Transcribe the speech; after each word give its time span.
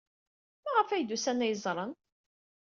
Maɣef 0.63 0.89
ay 0.89 1.03
d-usan 1.03 1.43
ad 1.45 1.45
iyi-ẓren? 1.47 1.91